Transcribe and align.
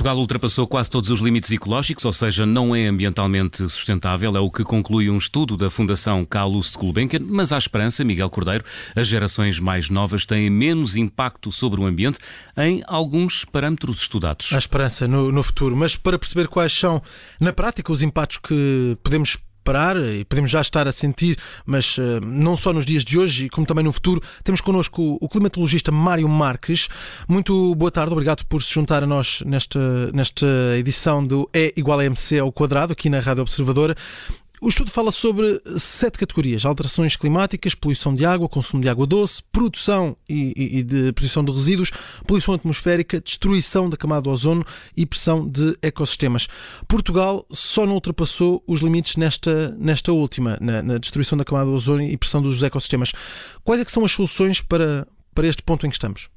Portugal 0.00 0.16
ultrapassou 0.16 0.66
quase 0.66 0.88
todos 0.88 1.10
os 1.10 1.20
limites 1.20 1.52
ecológicos, 1.52 2.06
ou 2.06 2.12
seja, 2.12 2.46
não 2.46 2.74
é 2.74 2.86
ambientalmente 2.86 3.68
sustentável, 3.68 4.34
é 4.34 4.40
o 4.40 4.50
que 4.50 4.64
conclui 4.64 5.10
um 5.10 5.18
estudo 5.18 5.58
da 5.58 5.68
Fundação 5.68 6.24
Carlos 6.24 6.72
de 6.72 6.78
Gulbenkian, 6.78 7.20
mas 7.22 7.52
há 7.52 7.58
esperança, 7.58 8.02
Miguel 8.02 8.30
Cordeiro, 8.30 8.64
as 8.96 9.06
gerações 9.06 9.60
mais 9.60 9.90
novas 9.90 10.24
têm 10.24 10.48
menos 10.48 10.96
impacto 10.96 11.52
sobre 11.52 11.82
o 11.82 11.84
ambiente 11.84 12.18
em 12.56 12.82
alguns 12.86 13.44
parâmetros 13.44 13.98
estudados. 13.98 14.50
Há 14.54 14.56
esperança 14.56 15.06
no, 15.06 15.30
no 15.30 15.42
futuro, 15.42 15.76
mas 15.76 15.94
para 15.96 16.18
perceber 16.18 16.48
quais 16.48 16.72
são, 16.72 17.02
na 17.38 17.52
prática, 17.52 17.92
os 17.92 18.00
impactos 18.00 18.38
que 18.38 18.96
podemos 19.02 19.36
e 20.14 20.24
podemos 20.24 20.50
já 20.50 20.60
estar 20.60 20.88
a 20.88 20.92
sentir, 20.92 21.38
mas 21.64 21.96
uh, 21.98 22.20
não 22.22 22.56
só 22.56 22.72
nos 22.72 22.84
dias 22.84 23.04
de 23.04 23.18
hoje, 23.18 23.48
como 23.48 23.66
também 23.66 23.84
no 23.84 23.92
futuro. 23.92 24.22
Temos 24.42 24.60
connosco 24.60 25.18
o 25.20 25.28
climatologista 25.28 25.92
Mário 25.92 26.28
Marques. 26.28 26.88
Muito 27.28 27.74
boa 27.74 27.90
tarde, 27.90 28.12
obrigado 28.12 28.44
por 28.46 28.62
se 28.62 28.72
juntar 28.72 29.02
a 29.02 29.06
nós 29.06 29.42
nesta, 29.46 30.10
nesta 30.12 30.46
edição 30.78 31.24
do 31.24 31.48
E 31.54 31.72
igual 31.76 32.00
a 32.00 32.04
MC 32.04 32.38
ao 32.38 32.52
quadrado, 32.52 32.92
aqui 32.92 33.08
na 33.08 33.20
Rádio 33.20 33.42
Observadora. 33.42 33.96
O 34.62 34.68
estudo 34.68 34.90
fala 34.90 35.10
sobre 35.10 35.58
sete 35.78 36.18
categorias: 36.18 36.66
alterações 36.66 37.16
climáticas, 37.16 37.74
poluição 37.74 38.14
de 38.14 38.26
água, 38.26 38.46
consumo 38.46 38.82
de 38.82 38.90
água 38.90 39.06
doce, 39.06 39.42
produção 39.50 40.14
e, 40.28 40.78
e, 40.78 40.82
de 40.82 41.12
posição 41.14 41.42
de 41.42 41.50
resíduos, 41.50 41.90
poluição 42.26 42.52
atmosférica, 42.52 43.22
destruição 43.22 43.88
da 43.88 43.96
camada 43.96 44.22
do 44.22 44.30
ozono 44.30 44.62
e 44.94 45.06
pressão 45.06 45.48
de 45.48 45.78
ecossistemas. 45.80 46.46
Portugal 46.86 47.46
só 47.50 47.86
não 47.86 47.94
ultrapassou 47.94 48.62
os 48.66 48.80
limites 48.80 49.16
nesta, 49.16 49.74
nesta 49.78 50.12
última, 50.12 50.58
na, 50.60 50.82
na 50.82 50.98
destruição 50.98 51.38
da 51.38 51.44
camada 51.44 51.70
do 51.70 51.74
ozono 51.74 52.02
e 52.02 52.16
pressão 52.18 52.42
dos 52.42 52.62
ecossistemas. 52.62 53.12
Quais 53.64 53.80
é 53.80 53.84
que 53.84 53.90
são 53.90 54.04
as 54.04 54.12
soluções 54.12 54.60
para, 54.60 55.08
para 55.34 55.46
este 55.46 55.62
ponto 55.62 55.86
em 55.86 55.88
que 55.88 55.96
estamos? 55.96 56.28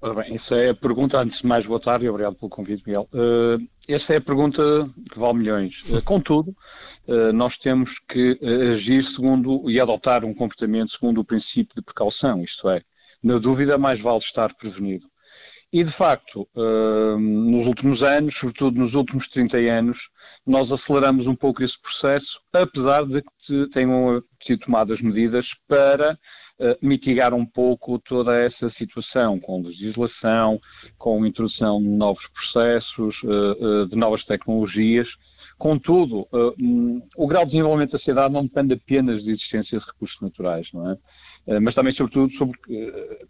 Ora 0.00 0.22
bem, 0.22 0.34
isso 0.34 0.54
é 0.54 0.70
a 0.70 0.74
pergunta. 0.74 1.20
Antes 1.20 1.40
de 1.40 1.46
mais, 1.46 1.66
boa 1.66 1.80
tarde 1.80 2.06
e 2.06 2.08
obrigado 2.08 2.36
pelo 2.36 2.48
convite, 2.48 2.84
Miguel. 2.86 3.08
Uh, 3.12 3.66
essa 3.88 4.14
é 4.14 4.18
a 4.18 4.20
pergunta 4.20 4.62
que 5.10 5.18
vale 5.18 5.38
milhões. 5.38 5.82
Uh, 5.88 6.00
contudo, 6.04 6.56
uh, 7.08 7.32
nós 7.32 7.58
temos 7.58 7.98
que 7.98 8.38
agir 8.72 9.02
segundo 9.02 9.68
e 9.68 9.80
adotar 9.80 10.24
um 10.24 10.32
comportamento 10.32 10.92
segundo 10.92 11.20
o 11.20 11.24
princípio 11.24 11.74
de 11.74 11.82
precaução, 11.82 12.42
isto 12.42 12.68
é, 12.68 12.82
na 13.20 13.38
dúvida, 13.38 13.76
mais 13.76 14.00
vale 14.00 14.18
estar 14.18 14.54
prevenido. 14.54 15.08
E, 15.70 15.84
de 15.84 15.92
facto, 15.92 16.48
nos 17.18 17.66
últimos 17.66 18.02
anos, 18.02 18.36
sobretudo 18.36 18.78
nos 18.78 18.94
últimos 18.94 19.28
30 19.28 19.58
anos, 19.58 20.08
nós 20.46 20.72
aceleramos 20.72 21.26
um 21.26 21.36
pouco 21.36 21.62
esse 21.62 21.78
processo, 21.78 22.40
apesar 22.52 23.04
de 23.04 23.22
que 23.36 23.68
tenham 23.68 24.22
sido 24.40 24.60
tomadas 24.60 25.02
medidas 25.02 25.54
para 25.68 26.18
mitigar 26.80 27.34
um 27.34 27.44
pouco 27.44 27.98
toda 27.98 28.34
essa 28.34 28.70
situação, 28.70 29.38
com 29.38 29.62
legislação, 29.62 30.58
com 30.96 31.26
introdução 31.26 31.80
de 31.82 31.88
novos 31.88 32.26
processos, 32.28 33.22
uh, 33.22 33.82
uh, 33.82 33.86
de 33.86 33.96
novas 33.96 34.24
tecnologias. 34.24 35.16
Contudo, 35.58 36.20
uh, 36.32 36.54
um, 36.58 37.02
o 37.16 37.26
grau 37.26 37.44
de 37.44 37.50
desenvolvimento 37.50 37.90
da 37.90 37.98
sociedade 37.98 38.32
não 38.32 38.44
depende 38.44 38.74
apenas 38.74 39.24
da 39.24 39.32
existência 39.32 39.78
de 39.78 39.84
recursos 39.84 40.20
naturais, 40.20 40.72
não 40.72 40.92
é? 40.92 41.60
mas 41.60 41.74
também, 41.74 41.92
sobretudo, 41.92 42.32
sobre 42.34 42.58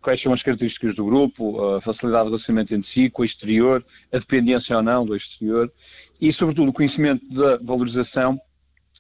quais 0.01 0.21
são 0.21 0.33
as 0.33 0.43
características 0.43 0.95
do 0.97 1.05
grupo, 1.05 1.77
a 1.77 1.81
facilidade 1.81 2.25
de 2.25 2.31
relacionamento 2.31 2.75
entre 2.75 2.89
si, 2.89 3.09
com 3.09 3.23
o 3.23 3.25
exterior, 3.25 3.85
a 4.13 4.19
dependência 4.19 4.77
ou 4.77 4.83
não 4.83 5.07
do 5.07 5.15
exterior 5.15 5.73
e, 6.21 6.33
sobretudo, 6.33 6.69
o 6.69 6.73
conhecimento 6.73 7.27
da 7.33 7.57
valorização 7.59 8.39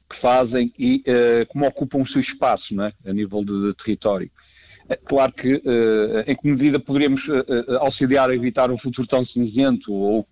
que 0.09 0.17
fazem 0.17 0.73
e 0.79 1.03
uh, 1.07 1.47
como 1.49 1.67
ocupam 1.67 1.99
o 1.99 2.07
seu 2.07 2.21
espaço 2.21 2.75
não 2.75 2.85
é? 2.85 2.93
a 3.07 3.13
nível 3.13 3.45
de, 3.45 3.69
de 3.69 3.75
território. 3.75 4.31
Claro 5.05 5.33
que, 5.35 5.57
uh, 5.57 6.25
em 6.27 6.35
que 6.35 6.49
medida 6.49 6.81
poderíamos 6.81 7.29
uh, 7.29 7.45
auxiliar 7.81 8.31
a 8.31 8.35
evitar 8.35 8.71
um 8.71 8.79
futuro 8.79 9.07
tão 9.07 9.23
cinzento 9.23 9.93
ou, 9.93 10.27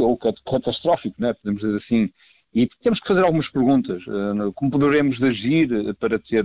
ou 0.00 0.18
catastrófico, 0.18 1.14
né? 1.18 1.32
podemos 1.32 1.62
dizer 1.62 1.76
assim, 1.76 2.10
e 2.54 2.66
temos 2.80 3.00
que 3.00 3.06
fazer 3.06 3.22
algumas 3.22 3.48
perguntas. 3.48 4.02
Como 4.54 4.70
poderemos 4.70 5.22
agir 5.22 5.94
para 6.00 6.18
ter, 6.18 6.44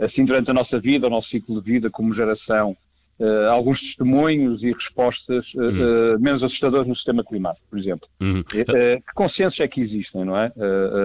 assim, 0.00 0.24
durante 0.24 0.50
a 0.50 0.54
nossa 0.54 0.80
vida, 0.80 1.06
o 1.06 1.10
nosso 1.10 1.28
ciclo 1.28 1.62
de 1.62 1.72
vida 1.72 1.90
como 1.90 2.12
geração, 2.12 2.76
Uh, 3.20 3.50
alguns 3.50 3.80
testemunhos 3.80 4.62
e 4.62 4.72
respostas 4.72 5.52
uh, 5.54 5.60
uhum. 5.60 6.14
uh, 6.14 6.20
menos 6.20 6.44
assustadoras 6.44 6.86
no 6.86 6.94
sistema 6.94 7.24
climático, 7.24 7.66
por 7.68 7.76
exemplo. 7.76 8.08
Uhum. 8.20 8.44
que 8.44 9.02
consensos 9.12 9.58
é 9.58 9.66
que 9.66 9.80
existem, 9.80 10.24
não 10.24 10.38
é? 10.38 10.52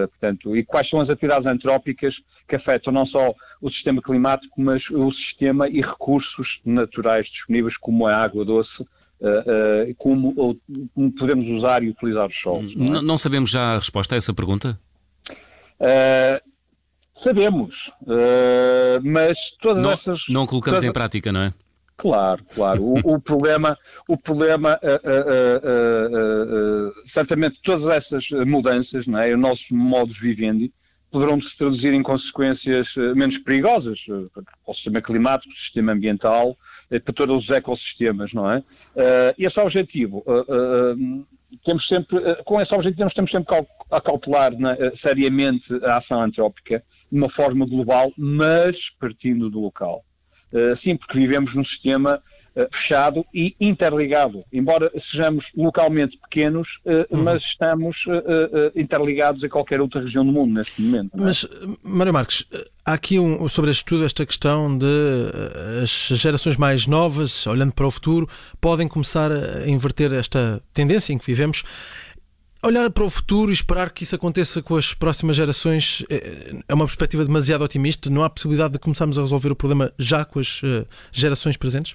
portanto, 0.06 0.56
e 0.56 0.62
quais 0.62 0.88
são 0.88 1.00
as 1.00 1.10
atividades 1.10 1.44
antrópicas 1.44 2.22
que 2.46 2.54
afetam 2.54 2.92
não 2.92 3.04
só 3.04 3.34
o 3.60 3.68
sistema 3.68 4.00
climático, 4.00 4.60
mas 4.60 4.88
o 4.90 5.10
sistema 5.10 5.68
e 5.68 5.80
recursos 5.80 6.60
naturais 6.64 7.26
disponíveis, 7.26 7.76
como 7.76 8.06
a 8.06 8.16
água 8.16 8.44
doce, 8.44 8.86
como, 9.98 10.58
como, 10.94 11.12
podemos 11.12 11.48
usar 11.48 11.82
e 11.82 11.88
utilizar 11.88 12.26
os 12.26 12.38
solos. 12.38 12.76
Não, 12.76 12.96
é? 12.96 13.02
não, 13.02 13.16
sabemos 13.16 13.50
já 13.50 13.74
a 13.74 13.78
resposta 13.78 14.14
a 14.14 14.18
essa 14.18 14.34
pergunta? 14.34 14.78
Sabemos, 17.12 17.92
mas 19.02 19.52
todas 19.60 19.82
não, 19.82 19.90
essas. 19.90 20.24
Não 20.28 20.46
colocamos 20.46 20.80
todas, 20.80 20.90
em 20.90 20.92
prática, 20.92 21.32
não 21.32 21.40
é? 21.40 21.54
Claro, 21.96 22.44
claro. 22.52 22.82
O, 22.82 23.14
o 23.14 23.20
problema, 23.20 23.78
o 24.08 24.16
problema 24.16 24.78
uh, 24.82 24.98
uh, 25.68 26.88
uh, 26.88 26.92
certamente 27.04 27.60
todas 27.62 27.86
essas 27.86 28.28
mudanças, 28.46 29.06
não 29.06 29.18
é? 29.20 29.32
o 29.32 29.38
nosso 29.38 29.74
modo 29.74 30.12
de 30.12 30.20
vivendi, 30.20 30.72
poderão 31.14 31.40
se 31.40 31.56
traduzir 31.56 31.94
em 31.94 32.02
consequências 32.02 32.96
eh, 32.96 33.14
menos 33.14 33.38
perigosas 33.38 34.04
eh, 34.10 34.26
para 34.34 34.44
o 34.66 34.74
sistema 34.74 35.00
climático, 35.00 35.54
para 35.54 35.56
o 35.56 35.62
sistema 35.62 35.92
ambiental, 35.92 36.58
eh, 36.90 36.98
para 36.98 37.14
todos 37.14 37.44
os 37.44 37.50
ecossistemas, 37.50 38.34
não 38.34 38.50
é? 38.50 38.64
Esse 39.38 39.60
objetivo, 39.60 40.24
temos 41.62 41.86
sempre, 41.86 42.18
com 42.44 42.60
esse 42.60 42.74
objetivo 42.74 43.08
temos 43.14 43.30
sempre 43.30 43.54
a 43.92 44.00
cautelar 44.00 44.58
né, 44.58 44.76
seriamente 44.92 45.72
a 45.84 45.98
ação 45.98 46.20
antrópica 46.20 46.82
de 47.12 47.16
uma 47.16 47.28
forma 47.28 47.64
global, 47.64 48.12
mas 48.18 48.90
partindo 48.90 49.48
do 49.48 49.60
local. 49.60 50.04
Eh, 50.52 50.74
sim, 50.76 50.96
porque 50.96 51.18
vivemos 51.18 51.54
num 51.54 51.64
sistema 51.64 52.22
eh, 52.54 52.68
fechado 52.70 53.26
e 53.34 53.56
interligado. 53.60 54.44
Embora 54.52 54.90
sejamos 54.96 55.50
localmente 55.56 56.16
pequenos, 56.16 56.80
eh, 56.86 57.06
uhum. 57.10 57.22
mas 57.24 57.42
estamos 57.42 58.04
interligados 58.74 59.42
a 59.42 59.48
qualquer 59.48 59.80
outra 59.80 60.00
região 60.00 60.24
do 60.24 60.32
mundo 60.32 60.54
neste 60.54 60.80
momento. 60.80 61.10
É? 61.14 61.20
Mas, 61.20 61.46
Mário 61.82 62.12
Marques, 62.12 62.44
há 62.84 62.92
aqui 62.92 63.18
um, 63.18 63.48
sobre 63.48 63.70
este 63.70 63.80
estudo 63.80 64.04
esta 64.04 64.24
questão 64.24 64.76
de 64.78 64.86
as 65.82 65.90
gerações 65.90 66.56
mais 66.56 66.86
novas, 66.86 67.46
olhando 67.46 67.72
para 67.72 67.86
o 67.86 67.90
futuro, 67.90 68.28
podem 68.60 68.86
começar 68.86 69.32
a 69.32 69.68
inverter 69.68 70.12
esta 70.12 70.62
tendência 70.72 71.12
em 71.12 71.18
que 71.18 71.26
vivemos 71.26 71.64
Olhar 72.64 72.90
para 72.90 73.04
o 73.04 73.10
futuro 73.10 73.50
e 73.50 73.54
esperar 73.54 73.90
que 73.90 74.04
isso 74.04 74.16
aconteça 74.16 74.62
com 74.62 74.76
as 74.76 74.94
próximas 74.94 75.36
gerações 75.36 76.02
é, 76.08 76.62
é 76.66 76.72
uma 76.72 76.86
perspectiva 76.86 77.22
demasiado 77.22 77.62
otimista? 77.62 78.08
Não 78.08 78.24
há 78.24 78.30
possibilidade 78.30 78.72
de 78.72 78.78
começarmos 78.78 79.18
a 79.18 79.20
resolver 79.20 79.52
o 79.52 79.54
problema 79.54 79.92
já 79.98 80.24
com 80.24 80.40
as 80.40 80.62
eh, 80.64 80.86
gerações 81.12 81.58
presentes? 81.58 81.94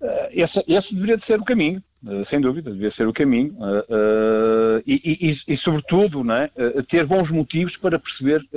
Eh, 0.00 0.30
esse, 0.34 0.62
esse 0.68 0.94
deveria 0.94 1.16
de 1.16 1.24
ser 1.24 1.40
o 1.40 1.44
caminho, 1.44 1.82
eh, 2.06 2.22
sem 2.22 2.40
dúvida, 2.40 2.70
deveria 2.70 2.92
ser 2.92 3.08
o 3.08 3.12
caminho. 3.12 3.56
e, 4.86 5.18
e, 5.28 5.52
e, 5.52 5.56
sobretudo, 5.56 6.22
né, 6.22 6.48
ter 6.86 7.04
bons 7.04 7.28
motivos 7.32 7.76
para 7.76 7.98
perceber 7.98 8.48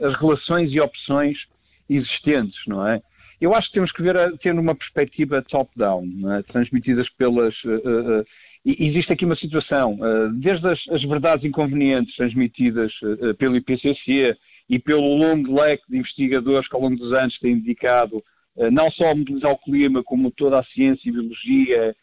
as 0.00 0.14
relações 0.14 0.74
e 0.74 0.80
opções 0.80 1.46
existentes, 1.88 2.66
não 2.66 2.84
é? 2.84 3.00
Eu 3.40 3.54
acho 3.54 3.68
que 3.68 3.74
temos 3.74 3.92
que 3.92 4.02
ver, 4.02 4.36
ter 4.38 4.54
uma 4.54 4.74
perspectiva 4.74 5.42
top-down, 5.42 6.06
é? 6.32 6.42
transmitidas 6.42 7.08
pelas. 7.08 7.64
Uh, 7.64 8.20
uh, 8.20 8.24
existe 8.64 9.12
aqui 9.12 9.24
uma 9.24 9.34
situação, 9.34 9.94
uh, 9.94 10.32
desde 10.32 10.68
as, 10.68 10.88
as, 10.88 11.04
verdades 11.04 11.44
inconvenientes 11.44 12.16
transmitidas 12.16 13.00
pelo 13.38 13.56
IPCC 13.56 14.36
e 14.68 14.78
pelo 14.78 15.16
longo 15.16 15.60
leque 15.60 15.84
de 15.88 15.98
investigadores 15.98 16.68
que 16.68 16.74
ao 16.74 16.82
longo 16.82 16.96
dos 16.96 17.12
anos 17.12 17.38
têm 17.38 17.58
dedicado 17.58 18.22
não 18.70 18.88
só 18.88 19.10
a 19.10 19.14
modelizar 19.14 19.50
o 19.50 19.58
clima, 19.58 20.02
como 20.04 20.30
toda 20.30 20.56
a 20.56 20.62
ciência 20.62 21.08
e 21.08 21.12
biologia, 21.12 21.96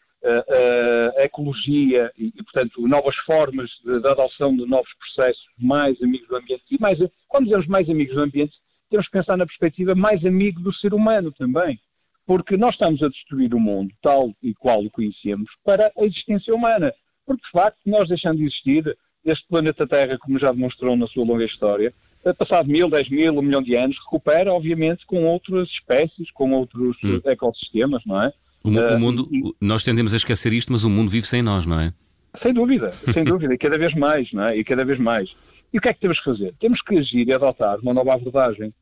a 1.16 1.24
ecologia 1.24 2.12
e, 2.16 2.30
portanto, 2.42 2.86
novas 2.86 3.16
formas 3.16 3.80
de, 3.82 4.00
de 4.00 4.06
adoção 4.06 4.54
de 4.54 4.66
novos 4.66 4.92
processos 4.92 5.46
mais 5.58 6.02
amigos 6.02 6.28
do 6.28 6.36
ambiente. 6.36 6.62
E 6.70 6.78
mais, 6.78 7.02
quando 7.26 7.44
dizemos 7.44 7.66
mais 7.66 7.88
amigos 7.88 8.14
do 8.14 8.20
ambiente, 8.20 8.60
temos 8.92 9.06
que 9.06 9.12
pensar 9.12 9.36
na 9.36 9.46
perspectiva 9.46 9.94
mais 9.94 10.26
amigo 10.26 10.60
do 10.60 10.70
ser 10.70 10.92
humano 10.92 11.32
também. 11.32 11.80
Porque 12.26 12.56
nós 12.56 12.74
estamos 12.74 13.02
a 13.02 13.08
destruir 13.08 13.52
o 13.54 13.58
mundo 13.58 13.92
tal 14.00 14.32
e 14.40 14.54
qual 14.54 14.84
o 14.84 14.90
conhecemos 14.90 15.56
para 15.64 15.90
a 15.98 16.04
existência 16.04 16.54
humana. 16.54 16.92
Porque, 17.26 17.42
de 17.42 17.50
facto, 17.50 17.80
nós 17.86 18.08
deixando 18.08 18.36
de 18.36 18.44
existir, 18.44 18.96
este 19.24 19.48
planeta 19.48 19.86
Terra, 19.86 20.18
como 20.18 20.38
já 20.38 20.52
demonstrou 20.52 20.96
na 20.96 21.06
sua 21.06 21.24
longa 21.24 21.44
história, 21.44 21.92
passado 22.38 22.68
mil, 22.68 22.88
dez 22.88 23.08
mil, 23.08 23.36
um 23.36 23.42
milhão 23.42 23.62
de 23.62 23.74
anos, 23.74 23.98
recupera, 23.98 24.52
obviamente, 24.52 25.06
com 25.06 25.24
outras 25.24 25.68
espécies, 25.68 26.30
com 26.30 26.52
outros 26.52 26.98
hum. 27.02 27.20
ecossistemas, 27.24 28.04
não 28.06 28.22
é? 28.22 28.32
O, 28.62 28.68
o 28.68 29.00
mundo, 29.00 29.24
uh, 29.24 29.34
e, 29.34 29.54
nós 29.60 29.82
tendemos 29.82 30.14
a 30.14 30.16
esquecer 30.16 30.52
isto, 30.52 30.70
mas 30.70 30.84
o 30.84 30.90
mundo 30.90 31.10
vive 31.10 31.26
sem 31.26 31.42
nós, 31.42 31.66
não 31.66 31.80
é? 31.80 31.92
Sem 32.34 32.52
dúvida, 32.52 32.92
sem 32.92 33.24
dúvida, 33.24 33.54
e 33.54 33.58
cada 33.58 33.76
vez 33.76 33.94
mais, 33.94 34.32
não 34.32 34.44
é? 34.44 34.56
E 34.56 34.62
cada 34.62 34.84
vez 34.84 34.98
mais. 34.98 35.36
E 35.72 35.78
o 35.78 35.80
que 35.80 35.88
é 35.88 35.94
que 35.94 36.00
temos 36.00 36.18
que 36.18 36.24
fazer? 36.24 36.54
Temos 36.58 36.82
que 36.82 36.96
agir 36.96 37.26
e 37.26 37.32
adotar 37.32 37.78
uma 37.80 37.94
nova 37.94 38.14
abordagem. 38.14 38.72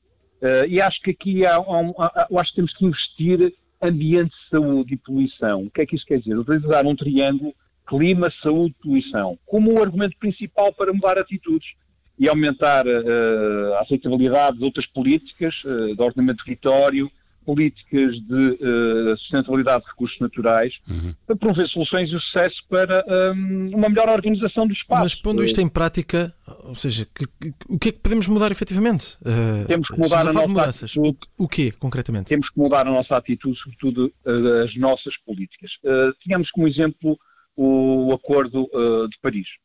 Uh, 0.41 0.67
e 0.69 0.81
acho 0.81 1.01
que 1.03 1.11
aqui 1.11 1.45
há, 1.45 1.57
há, 1.57 1.93
há, 1.99 2.29
acho 2.41 2.51
que 2.51 2.57
temos 2.57 2.73
que 2.73 2.87
investir 2.87 3.55
ambiente, 3.83 4.35
saúde 4.35 4.95
e 4.95 4.97
poluição. 4.97 5.65
O 5.65 5.71
que 5.71 5.83
é 5.83 5.87
que 5.87 5.95
isso 5.95 6.07
quer 6.07 6.19
dizer? 6.19 6.37
Utilizar 6.37 6.87
um 6.87 6.97
triângulo 6.97 7.55
clima, 7.87 8.31
saúde, 8.31 8.77
poluição, 8.81 9.37
como 9.45 9.73
o 9.73 9.83
argumento 9.83 10.17
principal 10.17 10.73
para 10.73 10.93
mudar 10.93 11.19
atitudes 11.19 11.75
e 12.17 12.29
aumentar 12.29 12.87
uh, 12.87 13.75
a 13.75 13.81
aceitabilidade 13.81 14.59
de 14.59 14.65
outras 14.65 14.87
políticas, 14.87 15.65
uh, 15.65 15.97
de 15.97 16.01
ordenamento 16.01 16.43
do 16.43 16.45
território, 16.45 17.11
políticas 17.45 18.21
de 18.21 18.35
uh, 18.35 19.17
sustentabilidade 19.17 19.85
de 19.85 19.91
recursos 19.91 20.21
naturais, 20.21 20.81
uhum. 20.89 21.15
para 21.27 21.37
promover 21.37 21.67
soluções 21.69 22.09
e 22.09 22.13
sucesso 22.13 22.65
para 22.69 23.05
um, 23.35 23.71
uma 23.75 23.89
melhor 23.89 24.09
organização 24.09 24.67
do 24.67 24.73
espaço. 24.73 25.03
Mas 25.03 25.15
pondo 25.15 25.43
isto 25.45 25.61
em 25.61 25.69
prática, 25.69 26.35
ou 26.65 26.75
seja, 26.75 27.07
que, 27.15 27.25
que, 27.27 27.55
o 27.69 27.79
que 27.79 27.89
é 27.89 27.93
que 27.93 27.99
podemos 27.99 28.29
mudar 28.29 28.51
efetivamente? 28.51 29.17
Uh, 29.21 29.67
temos 29.67 29.89
que 29.89 29.99
mudar 29.99 30.27
a, 30.27 30.31
a 30.31 30.33
nossa 30.33 30.87
atitude. 30.87 31.19
O, 31.39 31.45
o 31.45 31.49
quê, 31.49 31.73
concretamente? 31.73 32.27
Temos 32.27 32.51
que 32.51 32.59
mudar 32.59 32.87
a 32.87 32.91
nossa 32.91 33.17
atitude, 33.17 33.59
sobretudo 33.59 34.13
uh, 34.25 34.63
as 34.63 34.77
nossas 34.77 35.17
políticas. 35.17 35.79
Uh, 35.83 36.13
tínhamos 36.19 36.51
como 36.51 36.67
exemplo 36.67 37.19
o 37.57 38.13
Acordo 38.15 38.71
de 39.11 39.19
Paris. 39.21 39.59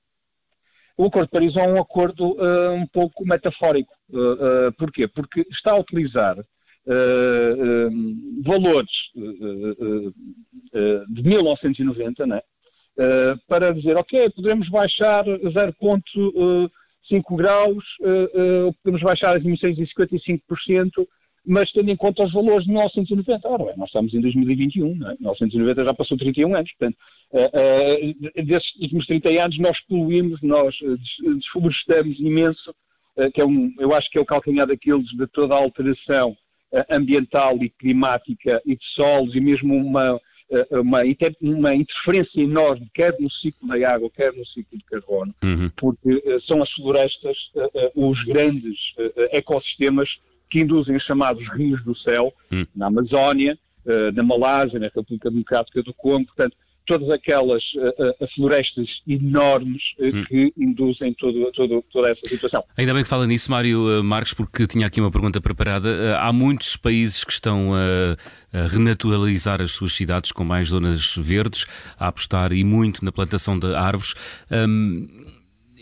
O 0.97 1.05
Acordo 1.05 1.27
de 1.27 1.31
Paris 1.31 1.55
é 1.55 1.65
um 1.65 1.79
acordo 1.79 2.35
um 2.73 2.85
pouco 2.87 3.25
metafórico. 3.25 3.93
porquê? 4.77 5.07
Porque 5.07 5.45
está 5.49 5.71
a 5.71 5.79
utilizar 5.79 6.35
uh, 6.87 7.89
valores 8.43 9.11
uh, 9.15 10.13
de 11.09 11.23
1990, 11.23 12.27
né? 12.27 12.41
para 13.45 13.73
dizer, 13.73 13.97
ok, 13.97 14.29
podemos 14.29 14.69
baixar 14.69 15.25
0,5 15.25 16.69
graus, 17.35 17.97
podemos 18.81 19.03
baixar 19.03 19.35
as 19.35 19.43
emissões 19.43 19.77
em 19.77 19.83
55%, 19.83 21.05
mas 21.45 21.71
tendo 21.71 21.91
em 21.91 21.95
conta 21.95 22.23
os 22.23 22.33
valores 22.33 22.65
de 22.65 22.71
1990. 22.71 23.47
Ora 23.47 23.65
bem, 23.65 23.77
nós 23.77 23.89
estamos 23.89 24.13
em 24.13 24.21
2021, 24.21 24.95
não 24.95 25.11
é? 25.11 25.13
1990 25.13 25.83
já 25.83 25.93
passou 25.93 26.17
31 26.17 26.55
anos, 26.55 26.71
portanto, 26.73 26.97
uh, 27.31 28.39
uh, 28.41 28.45
desses 28.45 28.75
últimos 28.77 29.05
30 29.05 29.29
anos 29.43 29.59
nós 29.59 29.81
poluímos, 29.81 30.41
nós 30.41 30.79
desflorestamos 31.37 32.19
imenso, 32.19 32.73
uh, 33.17 33.31
que 33.31 33.41
é 33.41 33.45
um, 33.45 33.73
eu 33.79 33.93
acho 33.93 34.09
que 34.09 34.17
é 34.17 34.21
o 34.21 34.25
calcanhar 34.25 34.67
daqueles 34.67 35.09
de 35.09 35.27
toda 35.27 35.53
a 35.53 35.57
alteração 35.57 36.31
eh, 36.31 36.44
ambiental 36.89 37.57
e 37.61 37.69
climática 37.69 38.61
e 38.65 38.75
de 38.75 38.85
solos 38.85 39.35
e 39.35 39.39
mesmo 39.39 39.75
uma, 39.75 40.19
eh, 40.49 40.79
uma, 40.79 41.05
inter, 41.05 41.35
uma 41.41 41.73
interferência 41.73 42.41
enorme, 42.41 42.89
quer 42.93 43.15
no 43.19 43.29
ciclo 43.29 43.67
da 43.67 43.93
água, 43.93 44.09
quer 44.09 44.33
no 44.33 44.45
ciclo 44.45 44.77
de 44.77 44.83
carbono, 44.85 45.33
uhum. 45.43 45.69
porque 45.75 46.15
uh, 46.15 46.39
são 46.39 46.61
as 46.61 46.71
florestas 46.71 47.51
os 47.95 48.23
grandes 48.23 48.95
ecossistemas 49.31 50.21
que 50.49 50.59
induzem 50.59 50.95
os 50.95 51.03
chamados 51.03 51.47
rios 51.49 51.83
do 51.83 51.95
céu, 51.95 52.33
uhum. 52.51 52.65
na 52.75 52.87
Amazónia, 52.87 53.57
na 54.13 54.23
Malásia, 54.23 54.79
na 54.79 54.87
República 54.87 55.29
Democrática 55.29 55.83
do 55.83 55.93
Congo, 55.93 56.25
portanto, 56.25 56.57
todas 56.85 57.09
aquelas 57.09 57.73
uh, 57.75 58.27
florestas 58.27 59.01
enormes 59.07 59.95
hum. 59.99 60.23
que 60.23 60.53
induzem 60.57 61.13
todo, 61.13 61.51
todo, 61.51 61.83
toda 61.91 62.09
essa 62.09 62.27
situação. 62.27 62.63
Ainda 62.77 62.93
bem 62.93 63.03
que 63.03 63.09
fala 63.09 63.27
nisso, 63.27 63.51
Mário 63.51 64.03
Marques, 64.03 64.33
porque 64.33 64.67
tinha 64.67 64.87
aqui 64.87 65.01
uma 65.01 65.11
pergunta 65.11 65.41
preparada. 65.41 66.17
há 66.19 66.31
muitos 66.31 66.75
países 66.75 67.23
que 67.23 67.31
estão 67.31 67.73
a, 67.73 68.57
a 68.57 68.67
renaturalizar 68.67 69.61
as 69.61 69.71
suas 69.71 69.93
cidades 69.93 70.31
com 70.31 70.43
mais 70.43 70.69
zonas 70.69 71.15
verdes, 71.17 71.65
a 71.97 72.07
apostar 72.07 72.53
e 72.53 72.63
muito 72.63 73.03
na 73.03 73.11
plantação 73.11 73.57
de 73.57 73.73
árvores. 73.75 74.13
Um, 74.51 75.07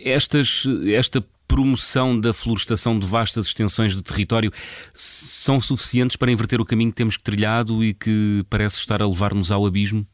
estas, 0.04 0.66
esta 0.88 1.24
promoção 1.48 2.20
da 2.20 2.34
florestação 2.34 2.98
de 2.98 3.06
vastas 3.06 3.48
extensões 3.48 3.96
de 3.96 4.02
território 4.02 4.52
são 4.94 5.62
suficientes 5.62 6.16
para 6.16 6.32
inverter 6.32 6.60
o 6.60 6.66
caminho 6.66 6.92
que 6.92 6.98
temos 6.98 7.18
trilhado 7.18 7.84
e 7.84 7.94
que 7.94 8.44
parece 8.50 8.80
estar 8.80 9.02
a 9.02 9.08
levar-nos 9.08 9.52
ao 9.52 9.66
abismo? 9.66 10.06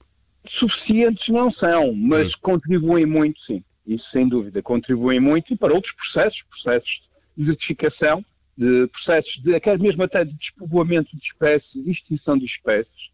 Suficientes 0.50 1.30
não 1.30 1.52
são, 1.52 1.94
mas 1.94 2.34
hum. 2.34 2.38
contribuem 2.42 3.06
muito, 3.06 3.40
sim. 3.40 3.64
Isso 3.86 4.10
sem 4.10 4.28
dúvida, 4.28 4.64
contribuem 4.64 5.20
muito 5.20 5.54
e 5.54 5.56
para 5.56 5.74
outros 5.74 5.94
processos, 5.94 6.42
processos 6.42 7.02
de 7.38 7.44
desertificação, 7.44 8.26
de 8.58 8.88
processos 8.88 9.40
de, 9.42 9.56
até 9.56 9.78
mesmo 9.78 10.04
até 10.04 10.26
de 10.26 10.36
despovoamento 10.36 11.16
de 11.16 11.24
espécies, 11.24 11.84
de 11.84 11.92
extinção 11.92 12.36
de 12.36 12.46
espécies. 12.46 13.12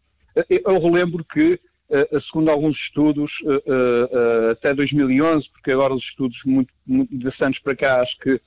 Eu 0.48 0.80
relembro 0.80 1.22
que, 1.24 1.60
eh, 1.90 2.18
segundo 2.18 2.50
alguns 2.50 2.78
estudos, 2.78 3.42
eh, 3.46 3.62
eh, 3.66 4.50
até 4.52 4.72
2011, 4.72 5.50
porque 5.50 5.72
agora 5.72 5.94
os 5.94 6.04
estudos 6.04 6.42
muito, 6.44 6.72
muito 6.86 7.16
de 7.16 7.44
anos 7.44 7.58
para 7.58 7.76
cá, 7.76 8.00
acho 8.00 8.18
que 8.18 8.40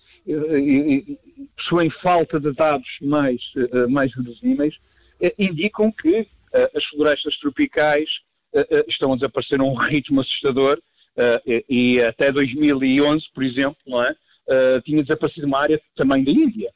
possuem 1.55 1.91
falta 1.91 2.39
de 2.39 2.53
dados 2.53 2.99
mais, 3.01 3.53
mais 3.87 4.13
verosímeis, 4.13 4.79
indicam 5.37 5.91
que 5.91 6.27
as 6.75 6.85
florestas 6.85 7.37
tropicais 7.37 8.09
eh, 8.11 8.17
eh, 8.19 8.28
estão 8.87 9.13
a 9.13 9.15
desaparecer 9.15 9.59
a 9.59 9.63
um 9.63 9.73
ritmo 9.73 10.19
assustador 10.19 10.79
eh, 11.17 11.63
e 11.69 12.01
até 12.01 12.31
2011, 12.31 13.29
por 13.33 13.43
exemplo, 13.43 13.77
não 13.85 14.01
é? 14.01 14.15
Tinha 14.83 15.01
desaparecido 15.01 15.47
uma 15.47 15.59
área 15.59 15.81
também 15.95 16.23
da 16.23 16.31
Índia. 16.31 16.71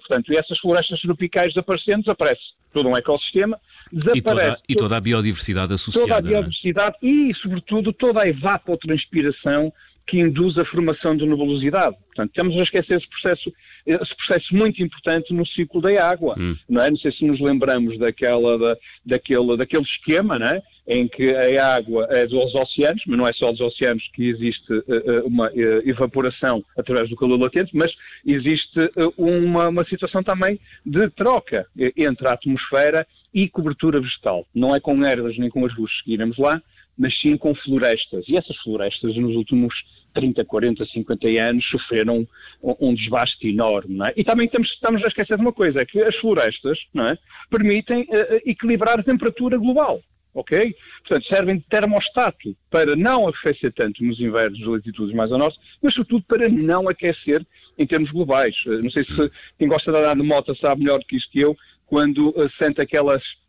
portanto, 0.00 0.32
e 0.32 0.36
essas 0.36 0.58
florestas 0.58 1.00
tropicais 1.00 1.54
desaparecendo, 1.54 2.00
desaparece 2.00 2.54
todo 2.74 2.88
um 2.88 2.96
ecossistema, 2.96 3.58
desaparece. 3.90 4.62
E 4.68 4.72
toda, 4.72 4.72
e 4.72 4.74
toda 4.74 4.96
a 4.96 5.00
biodiversidade 5.00 5.72
associada. 5.72 6.08
Toda 6.08 6.16
a 6.16 6.18
é? 6.18 6.22
biodiversidade 6.22 6.96
é? 7.00 7.06
e, 7.06 7.32
sobretudo, 7.32 7.92
toda 7.92 8.22
a 8.22 8.28
evapotranspiração 8.28 9.72
que 10.06 10.18
induz 10.18 10.58
a 10.58 10.64
formação 10.64 11.16
de 11.16 11.24
nebulosidade. 11.24 11.96
Portanto, 12.06 12.30
estamos 12.30 12.58
a 12.58 12.62
esquecer 12.62 12.96
esse 12.96 13.08
processo, 13.08 13.52
esse 13.86 14.14
processo 14.14 14.54
muito 14.54 14.82
importante 14.82 15.32
no 15.32 15.46
ciclo 15.46 15.80
da 15.80 16.06
água. 16.06 16.34
Hum. 16.38 16.54
Não, 16.68 16.82
é? 16.82 16.90
não 16.90 16.96
sei 16.96 17.10
se 17.10 17.24
nos 17.24 17.40
lembramos 17.40 17.96
daquela, 17.96 18.58
da, 18.58 18.76
daquele, 19.06 19.56
daquele 19.56 19.82
esquema 19.82 20.38
não 20.38 20.46
é? 20.46 20.62
em 20.86 21.08
que 21.08 21.34
a 21.34 21.74
água 21.74 22.06
é 22.10 22.26
dos 22.26 22.54
oceanos, 22.54 23.04
mas 23.06 23.18
não 23.18 23.26
é 23.26 23.32
só 23.32 23.50
dos 23.50 23.62
oceanos 23.62 24.10
que 24.12 24.26
existe 24.26 24.74
uh, 24.74 25.26
uma 25.26 25.48
uh, 25.48 25.88
evaporação 25.88 26.62
através 26.76 27.03
do 27.08 27.16
calor 27.16 27.38
latente, 27.38 27.76
mas 27.76 27.96
existe 28.24 28.80
uh, 28.80 29.14
uma, 29.16 29.68
uma 29.68 29.84
situação 29.84 30.22
também 30.22 30.58
de 30.84 31.08
troca 31.10 31.66
entre 31.96 32.28
a 32.28 32.32
atmosfera 32.32 33.06
e 33.32 33.48
cobertura 33.48 34.00
vegetal. 34.00 34.46
Não 34.54 34.74
é 34.74 34.80
com 34.80 35.04
ervas 35.04 35.38
nem 35.38 35.50
com 35.50 35.64
luzes 35.64 36.02
que 36.02 36.12
iremos 36.12 36.38
lá, 36.38 36.62
mas 36.96 37.18
sim 37.18 37.36
com 37.36 37.54
florestas. 37.54 38.28
E 38.28 38.36
essas 38.36 38.56
florestas, 38.56 39.16
nos 39.16 39.34
últimos 39.36 40.04
30, 40.12 40.44
40, 40.44 40.84
50 40.84 41.28
anos, 41.28 41.64
sofreram 41.64 42.26
um, 42.62 42.74
um 42.80 42.94
desbaste 42.94 43.48
enorme. 43.48 43.98
É? 44.06 44.14
E 44.16 44.24
também 44.24 44.46
estamos, 44.46 44.68
estamos 44.68 45.04
a 45.04 45.08
esquecer 45.08 45.36
de 45.36 45.42
uma 45.42 45.52
coisa, 45.52 45.82
é 45.82 45.86
que 45.86 46.00
as 46.00 46.14
florestas 46.14 46.88
é? 46.96 47.18
permitem 47.50 48.02
uh, 48.02 48.40
equilibrar 48.44 48.98
a 48.98 49.02
temperatura 49.02 49.58
global. 49.58 50.00
Ok? 50.34 50.74
Portanto, 50.98 51.26
servem 51.26 51.58
de 51.58 51.64
termostato 51.64 52.56
para 52.68 52.96
não 52.96 53.28
arrefecer 53.28 53.72
tanto 53.72 54.04
nos 54.04 54.20
invernos 54.20 54.58
de 54.58 54.68
latitudes 54.68 55.14
mais 55.14 55.30
ao 55.30 55.38
norte, 55.38 55.60
mas 55.80 55.94
sobretudo 55.94 56.24
para 56.26 56.48
não 56.48 56.88
aquecer 56.88 57.46
em 57.78 57.86
termos 57.86 58.10
globais. 58.10 58.64
Uh, 58.66 58.82
não 58.82 58.90
sei 58.90 59.04
se 59.04 59.30
quem 59.58 59.68
gosta 59.68 59.92
de 59.92 59.98
andar 59.98 60.16
de 60.16 60.22
moto 60.24 60.54
sabe 60.54 60.82
melhor 60.82 60.98
do 60.98 61.06
que 61.06 61.16
isto 61.16 61.30
que 61.30 61.40
eu, 61.40 61.56
quando 61.86 62.30
uh, 62.30 62.48
sente 62.48 62.80
aquelas 62.80 63.43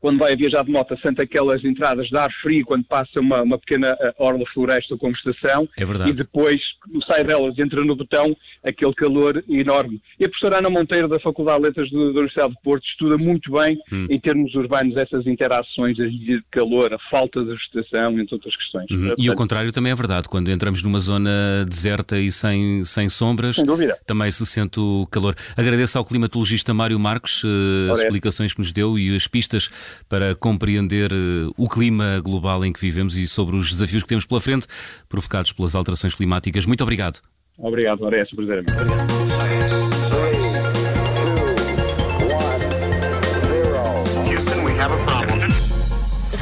quando 0.00 0.18
vai 0.18 0.32
a 0.32 0.36
viajar 0.36 0.64
de 0.64 0.70
moto, 0.70 0.96
sente 0.96 1.20
aquelas 1.20 1.64
entradas 1.64 2.08
de 2.08 2.16
ar 2.16 2.32
frio 2.32 2.64
quando 2.64 2.84
passa 2.84 3.20
uma, 3.20 3.42
uma 3.42 3.58
pequena 3.58 3.96
eh, 4.00 4.14
orla 4.18 4.44
floresta 4.46 4.96
com 4.96 5.10
estação 5.10 5.68
é 5.76 5.84
verdade. 5.84 6.10
e 6.10 6.12
depois 6.14 6.76
sai 7.02 7.22
delas 7.22 7.58
e 7.58 7.62
entra 7.62 7.84
no 7.84 7.94
botão 7.94 8.36
aquele 8.64 8.94
calor 8.94 9.44
enorme. 9.48 10.00
E 10.18 10.24
a 10.24 10.28
professora 10.28 10.58
Ana 10.58 10.70
Monteiro 10.70 11.08
da 11.08 11.18
Faculdade 11.18 11.58
de 11.58 11.66
Letras 11.66 11.90
da 11.90 11.98
Universidade 11.98 12.54
de 12.54 12.60
Porto 12.62 12.84
estuda 12.84 13.18
muito 13.18 13.52
bem 13.52 13.78
hum. 13.92 14.06
em 14.08 14.18
termos 14.18 14.54
urbanos 14.54 14.96
essas 14.96 15.26
interações 15.26 15.96
de 15.96 16.42
calor, 16.50 16.94
a 16.94 16.98
falta 16.98 17.42
de 17.42 17.50
vegetação, 17.50 18.18
entre 18.18 18.34
outras 18.34 18.56
questões. 18.56 18.90
Uhum. 18.90 18.98
Portanto, 19.00 19.22
e 19.22 19.30
o 19.30 19.34
contrário 19.34 19.72
também 19.72 19.92
é 19.92 19.94
verdade, 19.94 20.28
quando 20.28 20.50
entramos 20.50 20.82
numa 20.82 21.00
zona 21.00 21.64
deserta 21.68 22.18
e 22.18 22.32
sem, 22.32 22.84
sem 22.84 23.08
sombras, 23.08 23.56
sem 23.56 23.66
também 24.06 24.30
se 24.30 24.46
sente 24.46 24.80
o 24.80 25.06
calor. 25.10 25.34
Agradeço 25.56 25.98
ao 25.98 26.04
climatologista 26.04 26.72
Mário 26.72 26.98
Marcos 26.98 27.42
uh, 27.44 27.92
as 27.92 28.00
explicações 28.00 28.52
que 28.52 28.60
nos 28.60 28.72
deu 28.72 28.98
e 28.98 29.14
as 29.14 29.26
pistas 29.26 29.70
para 30.08 30.34
compreender 30.34 31.12
eh, 31.12 31.50
o 31.56 31.68
clima 31.68 32.20
global 32.20 32.64
em 32.64 32.72
que 32.72 32.80
vivemos 32.80 33.16
e 33.16 33.26
sobre 33.26 33.56
os 33.56 33.70
desafios 33.70 34.02
que 34.02 34.08
temos 34.08 34.26
pela 34.26 34.40
frente, 34.40 34.66
provocados 35.08 35.52
pelas 35.52 35.74
alterações 35.74 36.14
climáticas. 36.14 36.66
Muito 36.66 36.82
obrigado. 36.82 37.20
Obrigado, 37.58 38.00
Maria. 38.00 38.20
É 38.20 38.22
um 38.22 38.36
prazer. 38.36 38.64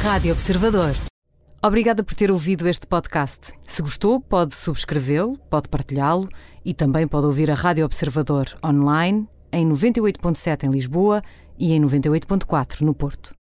Rádio 0.01 0.31
Observador. 0.31 0.95
Obrigada 1.61 2.03
por 2.03 2.15
ter 2.15 2.31
ouvido 2.31 2.69
este 2.69 2.87
podcast. 2.87 3.51
Se 3.63 3.81
gostou, 3.81 4.21
pode 4.21 4.55
subscrevê-lo, 4.55 5.37
pode 5.49 5.67
partilhá-lo 5.67 6.29
e 6.63 6.73
também 6.73 7.05
pode 7.05 7.25
ouvir 7.25 7.51
a 7.51 7.53
Rádio 7.53 7.83
Observador 7.83 8.45
online 8.65 9.27
em 9.51 9.67
98.7 9.67 10.63
em 10.63 10.71
Lisboa 10.71 11.21
e 11.57 11.73
em 11.73 11.81
98.4 11.81 12.79
no 12.81 12.93
Porto. 12.93 13.35